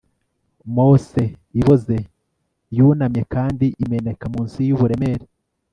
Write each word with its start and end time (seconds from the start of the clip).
Mose 0.75 1.23
iboze 1.59 1.97
yunamye 2.77 3.21
kandi 3.33 3.65
imeneka 3.83 4.23
munsi 4.33 4.59
yuburemere 4.69 5.25